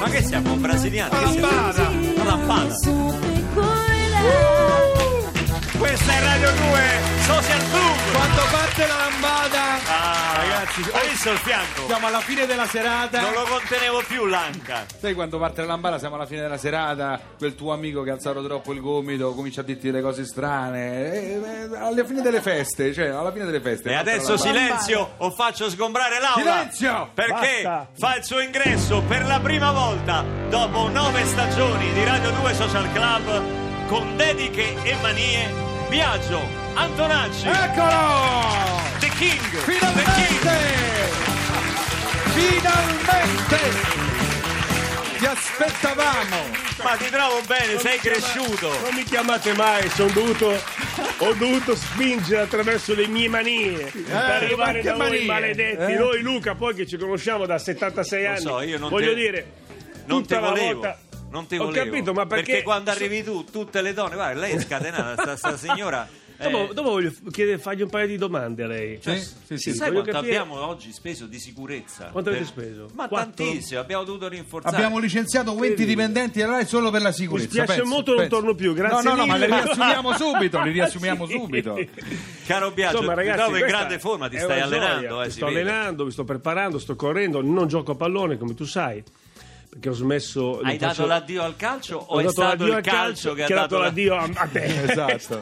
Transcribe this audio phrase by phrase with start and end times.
[0.00, 1.10] Ma che siamo brasiliani?
[2.24, 2.88] Lampada.
[3.52, 4.50] cuidar.
[5.76, 6.80] Questa è Radio 2
[7.26, 7.96] Social Club.
[8.12, 9.49] Quando parte la lambada,
[10.70, 11.86] Ragazzi, hai visto il fianco?
[11.86, 13.20] siamo alla fine della serata.
[13.20, 14.86] Non lo contenevo più l'anca.
[15.00, 18.14] Sai quando parte la lambada, siamo alla fine della serata, quel tuo amico che ha
[18.14, 21.12] alzato troppo il gomito comincia a dirti delle cose strane.
[21.12, 21.40] eh,
[21.72, 23.90] eh, alla fine delle feste, cioè alla fine delle feste.
[23.90, 26.40] E adesso silenzio o faccio sgombrare l'aula.
[26.40, 27.10] Silenzio!
[27.14, 27.88] Perché Basta.
[27.96, 32.92] fa il suo ingresso per la prima volta dopo nove stagioni di Radio 2 Social
[32.92, 35.68] Club con dediche e manie.
[35.88, 36.40] Biagio
[36.74, 38.78] Antonacci, Eccolo!
[39.00, 40.12] The King, The Finalmente!
[40.28, 40.49] King.
[42.40, 43.58] Finalmente!
[45.18, 46.68] Ti aspettavamo!
[46.82, 48.68] Ma ti trovo bene, sei cresciuto.
[48.80, 50.48] Non mi chiamate mai, sono dovuto,
[51.18, 55.24] ho dovuto spingere attraverso le mie manie per arrivare da voi manie?
[55.26, 55.92] maledetti.
[55.92, 55.96] Eh?
[55.96, 59.52] Noi Luca, poi che ci conosciamo da 76 anni, so, io non voglio te- dire,
[60.06, 60.72] Non tutta te la volevo.
[60.80, 60.98] volta-
[61.30, 61.84] Non te Ho volevo.
[61.84, 65.56] capito, ma perché, quando arrivi tu, tutte le donne, guarda, lei è scatenata, sta, sta
[65.58, 66.08] signora.
[66.40, 68.98] Eh, Dopo, dopo voglio chiedere, fargli un paio di domande a lei.
[69.02, 69.72] Sì, sì, sì.
[69.74, 72.06] sai quanto capire- abbiamo oggi speso di sicurezza?
[72.06, 72.88] Quanto avete Per- speso?
[72.94, 73.44] Ma Quattro?
[73.44, 74.74] tantissimo, abbiamo dovuto rinforzare.
[74.74, 77.46] Abbiamo licenziato 20 dipendenti della RAI solo per la sicurezza.
[77.48, 78.36] Mi spiace pensa, molto, non pensa.
[78.36, 81.32] torno più, grazie No, no, no, ma li riassumiamo subito, li riassumiamo Sì.
[81.32, 81.78] subito.
[82.46, 84.64] Caro Biagio, Insomma, ragazzi, in grande forma, ti stai gioia.
[84.64, 85.22] allenando.
[85.22, 85.60] Eh, Mi sto vede.
[85.60, 89.02] allenando, mi sto preparando, sto correndo, non gioco a pallone come tu sai.
[89.70, 90.58] Perché ho smesso.
[90.60, 93.34] Hai dato faccio- l'addio al calcio o ho è dato stato l'addio il al calcio
[93.34, 94.64] che ha dato la- l'addio a, a te?
[94.90, 95.40] Esatto,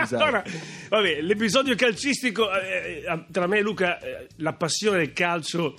[0.00, 0.16] esatto.
[0.16, 0.42] Allora,
[0.88, 5.76] vabbè, l'episodio calcistico eh, eh, tra me e Luca, eh, la passione del calcio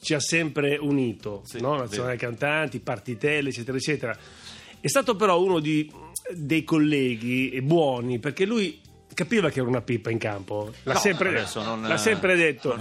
[0.00, 1.76] ci ha sempre unito, Sì, no?
[1.76, 4.16] nazionali cantanti, partitelle, eccetera, eccetera.
[4.80, 5.90] È stato però uno di-
[6.34, 8.80] dei colleghi buoni perché lui
[9.14, 12.78] capiva che era una pippa in campo, l'ha, No, sempre, adesso non- l'ha sempre detto.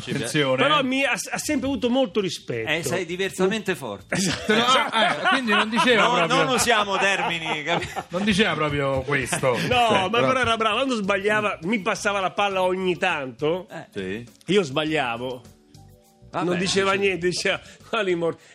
[0.56, 2.69] Però mi ha, ha sempre avuto molto rispetto.
[2.69, 4.16] Eh, sei diversamente forte.
[4.18, 7.64] Se no- eh, quindi non diceva No, proprio, non usiamo termini.
[7.64, 9.58] capi- non diceva proprio questo.
[9.72, 10.75] No, Cioè, ma però era bravo.
[10.75, 13.68] Quando sbagliava, mi passava la palla ogni tanto.
[13.94, 15.41] Eh, Io sbagliavo.
[16.31, 16.97] vabbè, non diceva sì.
[17.00, 17.59] niente, diceva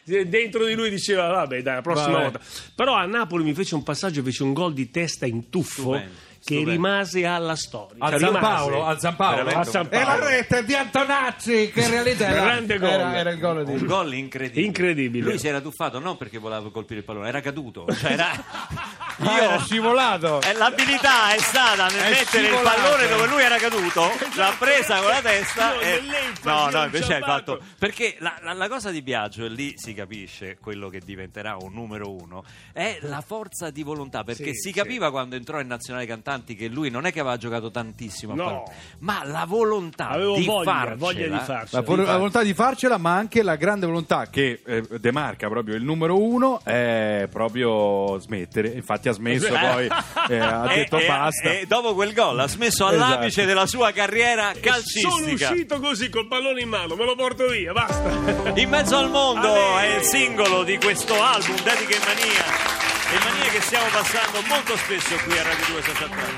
[0.04, 2.22] dentro di lui diceva vabbè dai la prossima Vabbè.
[2.22, 2.40] volta
[2.74, 6.10] però a Napoli mi fece un passaggio fece un gol di testa in tuffo Stupendo,
[6.46, 8.46] che rimase alla storia Al Cioè, San rimase.
[8.46, 9.50] Paolo, al San Paolo.
[9.50, 10.26] A San E la Paolo.
[10.26, 12.88] rete di Antonacci che in realtà era, Grande gol.
[12.88, 14.64] era, era il gol di Un gol incredibile.
[14.66, 15.24] Incredibile.
[15.30, 17.86] Lui si era tuffato non perché voleva colpire il pallone, era caduto.
[17.92, 18.30] Cioè era...
[19.18, 20.42] Ah, era scivolato.
[20.42, 22.80] Eh, L'abilità è stata nel È mettere il scivolato.
[22.82, 26.02] pallone dove lui era caduto, l'ha presa con la testa Io e...
[26.42, 27.58] No, ho no, invece hai fatto...
[27.78, 31.72] Perché la, la- la cosa di Biagio, e lì si capisce quello che diventerà un
[31.72, 36.04] numero uno, è la forza di volontà, perché Sì, si capiva quando entrò in Nazionale
[36.36, 38.64] Cantanti che lui non è che aveva giocato tantissimo a No.
[38.98, 41.82] ma la volontà avevo di voglia, farcela, voglia di farcela.
[41.96, 45.82] La, la volontà di farcela, ma anche la grande volontà che eh, demarca proprio il
[45.82, 48.68] numero uno è proprio smettere.
[48.68, 49.88] Infatti ha smesso poi,
[50.28, 51.50] eh, ha E- detto e- basta.
[51.52, 53.46] E dopo quel gol ha smesso all'apice Esatto.
[53.46, 55.50] della sua carriera sono calcistica.
[55.50, 59.48] uscito così col pallone in mano me lo porto via basta In mezzo al mondo
[59.52, 59.94] Ale!
[59.94, 62.75] è il singolo di questo album, Dedica in Mania.
[63.08, 66.34] E manie che stiamo passando molto spesso qui a Radio 2 Social Club.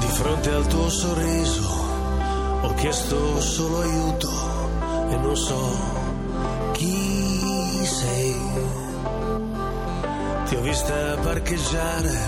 [0.00, 1.68] Di fronte al tuo sorriso
[2.62, 4.28] ho chiesto solo aiuto
[5.10, 8.36] e non so chi sei.
[10.46, 12.18] Ti ho vista parcheggiare,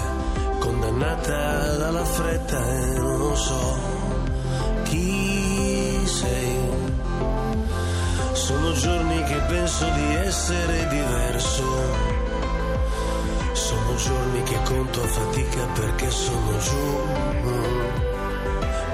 [0.61, 3.79] condannata dalla fretta e non so
[4.85, 6.59] chi sei.
[8.31, 12.20] Sono giorni che penso di essere diverso.
[13.71, 16.99] Sono giorni che conto a fatica perché sono giù.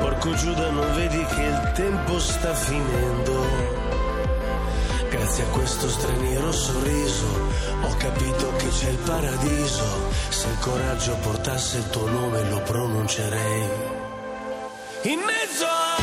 [0.00, 3.42] Porco Giuda, non vedi che il tempo sta finendo.
[5.08, 7.26] Grazie a questo straniero sorriso
[7.84, 10.10] ho capito che c'è il paradiso.
[10.28, 13.68] Se il coraggio portasse il tuo nome lo pronuncerei.
[15.04, 15.95] In mezzo al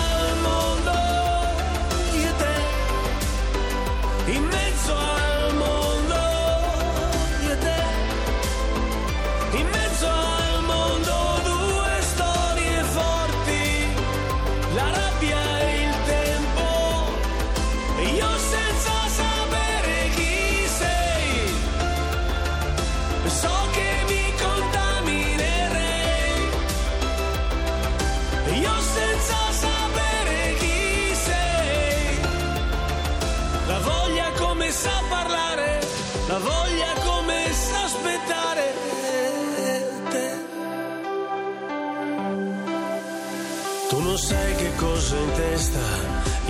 [44.83, 45.80] cosa in testa,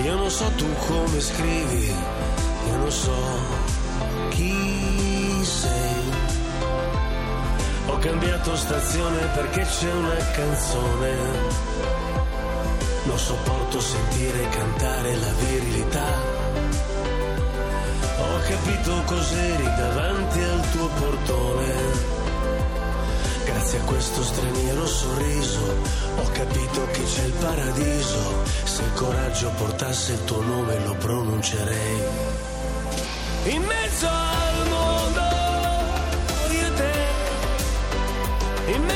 [0.02, 1.94] io non so tu come scrivi,
[2.66, 3.16] io non so
[4.30, 6.02] chi sei.
[7.86, 11.12] Ho cambiato stazione perché c'è una canzone.
[13.04, 16.08] Non sopporto sentire cantare la virilità.
[18.18, 22.13] Ho capito cos'eri davanti al tuo portone.
[23.64, 25.74] Grazie a questo straniero sorriso
[26.16, 28.44] ho capito che c'è il paradiso.
[28.64, 32.02] Se il coraggio portasse il tuo nome lo pronuncerei.
[33.44, 35.20] In mezzo al mondo,
[36.50, 36.92] io e te.
[38.72, 38.93] In mezzo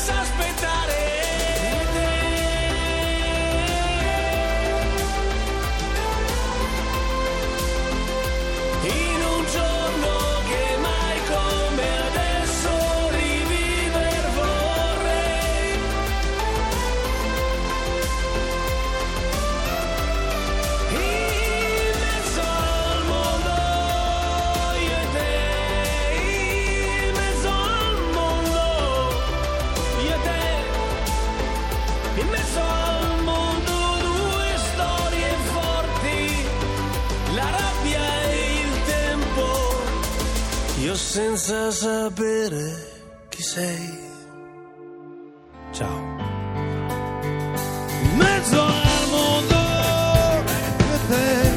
[0.00, 1.09] sa aspettare.
[41.50, 42.62] Senza sapere
[43.28, 43.98] chi sei.
[45.72, 45.98] Ciao.
[48.02, 49.56] In mezzo al mondo
[50.92, 51.50] e te.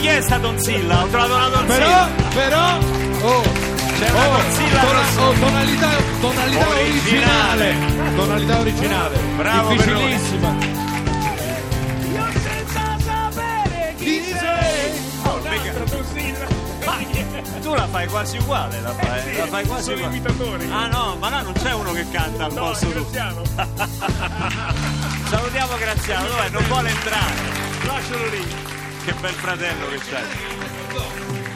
[0.00, 1.02] Scusate, di chi è sta Donzilla?
[1.02, 2.08] Ho trovato una Donzilla.
[2.32, 2.78] Però, però.
[3.36, 3.42] Oh.
[3.98, 5.88] C'è una Donzilla tona- oh, tonalità,
[6.20, 7.68] tonalità Originale.
[7.76, 8.14] originale.
[8.16, 9.18] Tonalità originale.
[9.36, 10.54] Bravo, Difficilissima.
[12.12, 15.08] Io senza sapere chi sei.
[16.84, 16.96] Ma
[17.60, 20.16] tu la fai quasi uguale, la fai, la fai quasi sono uguale.
[20.16, 20.70] imitatori.
[20.72, 23.02] Ah no, ma là non c'è uno che canta al No, posto tuo.
[23.10, 23.42] Graziano,
[25.28, 26.48] Salutiamo Graziano, dov'è?
[26.48, 27.34] Non vuole entrare.
[27.84, 28.68] lascialo lì.
[29.04, 30.24] Che bel fratello che c'hai.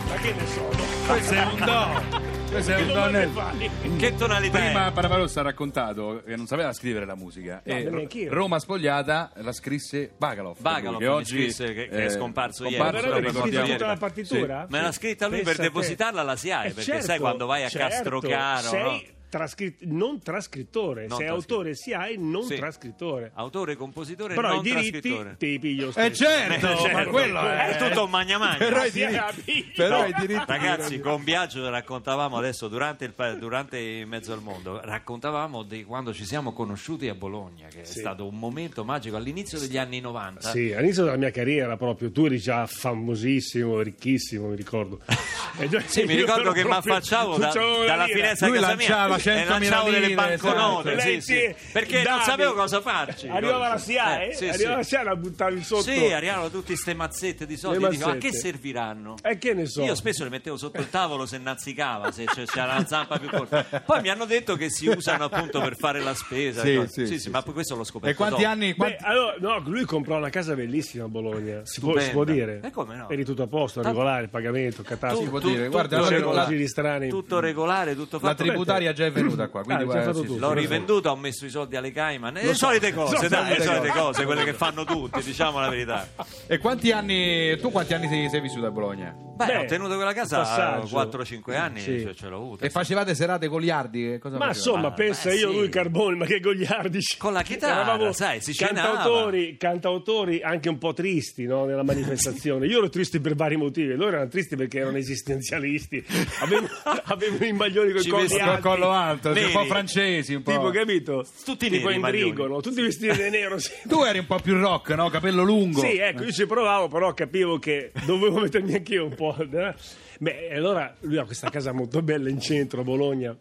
[0.08, 0.69] Ma che ne so?
[1.06, 2.32] Questo è un do.
[2.50, 3.70] Questo è un do Domande nel- fai?
[3.96, 4.91] Che tonalità Prima è?
[4.93, 8.33] Barbarossa ha raccontato che non sapeva scrivere la musica No, e neanch'io.
[8.33, 10.59] Roma spogliata la scrisse Bagalov.
[10.61, 12.76] Bagalov, che oggi scrisse che- che è scomparso ieri.
[12.76, 13.64] scomparso, l'hai Avete ricordiamo.
[13.66, 14.00] scritto tutta la ieri.
[14.00, 14.66] partitura?
[14.71, 15.71] Me l'ha scritta lui per Pensa a te.
[15.73, 17.88] depositarla alla SIAE, Eh, perché certo, sai quando vai a certo.
[17.88, 19.02] Castrocaro, sei no?
[19.38, 21.59] Trascrit- non trascrittore, Non sei trascrittore.
[21.71, 22.55] autore sia e non Sì.
[22.57, 23.31] trascrittore.
[23.35, 25.37] Autore, compositore, Però i non diritti trascrittore.
[25.38, 26.25] te li piglio Eh stesso.
[26.25, 26.97] certo, Eh, certo.
[26.97, 27.67] ma quello è...
[27.76, 28.59] È tutto un magna magna.
[28.59, 34.33] Però i diritti, però i diritti Ragazzi, con Biagio raccontavamo adesso durante, il, durante mezzo
[34.33, 38.85] al mondo, raccontavamo di quando ci siamo conosciuti a Bologna, che è stato un momento
[38.85, 40.50] magico all'inizio degli anni 90.
[40.50, 45.00] Sì, all'inizio della mia carriera proprio, tu eri già famosissimo, ricchissimo, mi ricordo.
[45.87, 47.53] Sì, mi ricordo che mi affacciavo da-
[47.87, 51.09] dalla finestra Lui di casa mia lanciava e 100.000 lanciavo delle banconote, esatto.
[51.11, 53.28] sì, sì, sì, perché non Davide, sapevo cosa farci.
[53.28, 55.83] Arrivava la SIAE, Eh, sì, arrivava la SIAE la buttavi sotto.
[55.83, 57.87] Sì, arrivavano tutte queste mazzette di soldi.
[57.88, 59.14] Dico, a che serviranno?
[59.23, 59.83] E che ne so.
[59.83, 63.28] Io spesso le mettevo sotto il tavolo se nazzicava, se c'è- c'era la zampa più
[63.28, 63.62] corta.
[63.85, 66.62] Poi mi hanno detto che si usano appunto per fare la spesa.
[66.62, 68.14] Sì, sì, sì, ma poi questo l'ho scoperto.
[68.14, 68.52] E quanti dopo.
[68.52, 68.75] anni...
[68.75, 72.61] Beh, allora, no, lui comprò una casa bellissima a Bologna, si può, si può dire.
[72.62, 73.09] E come no?
[73.11, 75.23] Eri tutto a posto, regolare, il pagamento, catastro.
[75.23, 78.43] Si può dire, guarda, tutto la- la- regolare, tutto La fatto.
[78.45, 80.40] tributaria già è venuta qua, quindi Ah, già guarda, fatto sì, tutto.
[80.40, 80.59] L'ho sì.
[80.61, 82.35] rivenduto, ho messo i soldi alle Cayman.
[82.35, 82.54] Le so.
[82.66, 84.00] solite cose, So, dai, le solite solite cose.
[84.00, 86.06] cose, quelle che fanno tutti, diciamo la verità.
[86.47, 87.56] E quanti anni...
[87.59, 89.14] Tu quanti anni sei, sei vissuto a Bologna?
[89.37, 90.95] Beh, Beh, ho tenuto quella casa passaggio.
[90.97, 92.00] 4-5 anni, Sì.
[92.03, 92.64] cioè, ce l'ho avuta.
[92.64, 94.03] E facevate serate goliardi?
[94.11, 94.69] Che cosa Ma facevate?
[94.71, 95.57] insomma, Ah, pensa beh, io, sì.
[95.57, 97.17] lui, Carboni, ma che gogliardici.
[97.19, 102.67] Con la chitarra, Eravamo sai, si cantautori, cantautori anche un po' tristi no, nella manifestazione.
[102.67, 106.05] Io ero triste per vari motivi, loro erano tristi perché erano esistenzialisti.
[106.41, 106.69] Avevano,
[107.05, 108.62] avevano i maglioni con i Ci colli vesti- Col alti.
[108.62, 109.47] collo alto, Neri.
[109.47, 110.50] un po' francesi, un po'.
[110.53, 111.26] Tipo, capito?
[111.45, 112.53] Tutti tipo neri Endrigo, maglioni.
[112.53, 112.61] no?
[112.61, 113.59] Tutti vestiti di nero.
[113.59, 113.71] sì.
[113.88, 115.09] Tu eri un po' più rock, no?
[115.11, 115.81] Capello lungo.
[115.81, 119.23] Sì, ecco, io ci provavo, però capivo che dovevo mettermi anch'io un po'.
[119.33, 119.75] Eh.
[120.19, 123.37] Beh, e allora lui ha questa casa molto bella in centro a Bologna.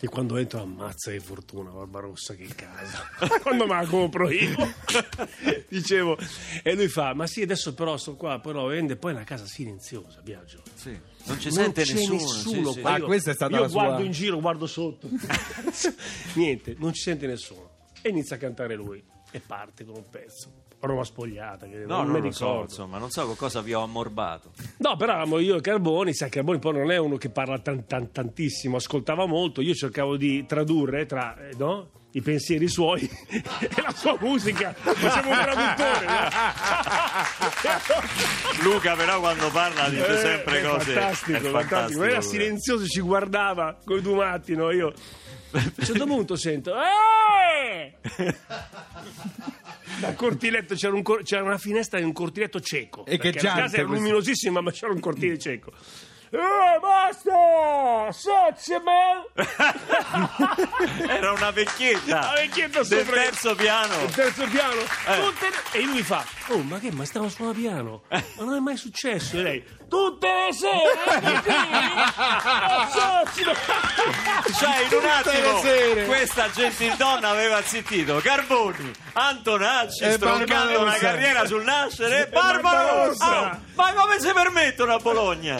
[0.00, 3.08] E quando entro ammazza che fortuna Barbarossa che casa.
[3.40, 4.54] quando me la compro io.
[5.68, 6.18] Dicevo,
[6.62, 9.46] e lui fa, ma sì adesso però sto qua, però vende, poi è una casa
[9.46, 10.62] silenziosa, Biagio.
[10.74, 10.90] Sì.
[11.26, 12.16] Non ci non sente c'è nessuno.
[12.16, 12.80] nessuno sì, sì.
[12.80, 12.92] qua.
[12.92, 15.08] Ah, Io- questa è stata io la sua- guardo in giro, guardo sotto.
[16.34, 17.70] Niente, non ci sente nessuno.
[18.02, 19.02] E inizia a cantare lui.
[19.30, 20.63] E parte con un pezzo.
[20.86, 22.62] Roma spogliata, che No, non, non mi lo so, ricordo.
[22.64, 24.50] insomma, non so cosa vi ho ammorbato.
[24.78, 28.10] No, però io e Carboni, sai, Carboni poi non è uno che parla tan- tan-
[28.12, 31.88] tantissimo, ascoltava molto, io cercavo di tradurre tra eh, no?
[32.12, 33.42] i pensieri suoi e
[33.82, 36.06] la sua musica, facevo un traduttore.
[36.06, 36.28] no?
[38.62, 42.02] Luca però quando parla dice Eh, sempre è cose fantastico, è fantastico.
[42.02, 42.22] Era Luca.
[42.26, 44.70] silenzioso, ci guardava con i due matti, no?
[44.70, 44.92] Io
[45.58, 47.94] a un certo punto sento "Eh!"
[50.00, 53.06] dal cortiletto c'era, un cor- c'era una finestra in un cortiletto cieco.
[53.06, 55.72] E che la casa era luminosissima ma c'era un cortile cieco
[56.36, 58.10] eh basta!
[58.12, 59.24] Sozzeman
[61.08, 62.20] era una vecchietta.
[62.20, 63.94] La vecchietta del sopra- terzo piano.
[64.02, 64.80] Il terzo piano.
[65.06, 65.20] Eh.
[65.20, 68.02] tutte- e lui fa oh ma che ma stiamo suonando piano?
[68.08, 69.36] Ma non è mai successo?
[69.38, 71.42] E lei tutte le sere
[74.58, 76.04] cioè in un le attimo sere.
[76.06, 80.82] questa gentildonna aveva zittito Carboni Antonacci E stroncando Barbarossa.
[80.82, 83.24] una carriera sul nascere e E Barbarossa.
[83.24, 83.50] Barbarossa.
[83.54, 85.56] Oh, ma come si permettono a Bologna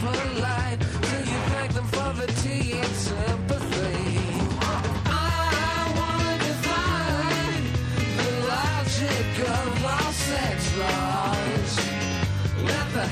[0.00, 0.80] polite
[1.30, 1.38] you
[1.72, 4.18] them for the tea and sympathy.
[5.04, 6.38] I wanna
[8.20, 11.72] the logic of all sex laws.
[12.70, 13.06] Let the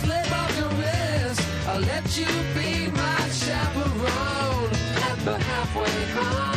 [0.00, 1.40] slip off your wrist.
[1.68, 4.72] I'll let you be my chaperone
[5.08, 6.51] at the halfway home.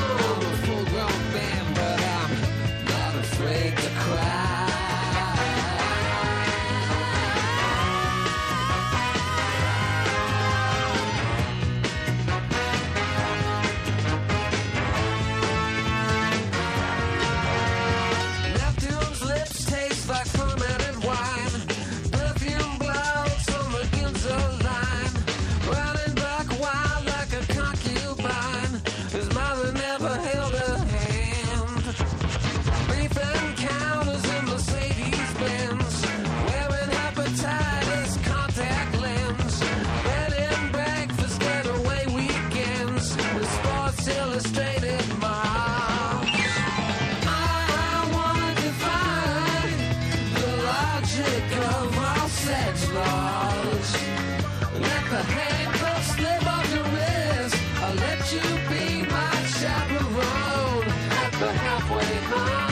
[61.54, 62.65] no puede más.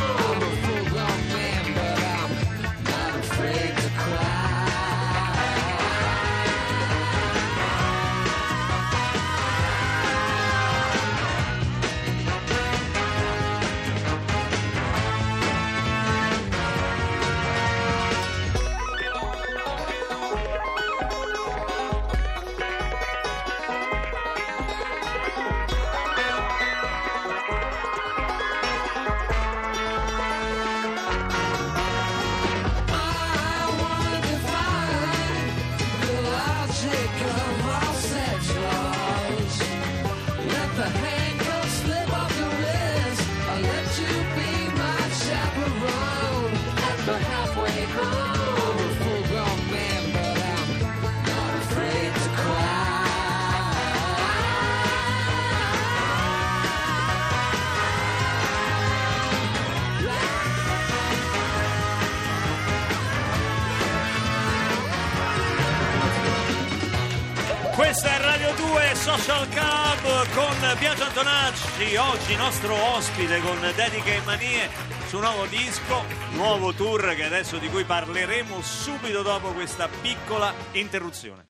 [69.17, 74.69] Social Club con Biagio Antonacci, oggi nostro ospite con Dediche e Manie
[75.07, 81.41] su nuovo disco, nuovo tour che adesso di cui parleremo subito dopo questa piccola interruzione.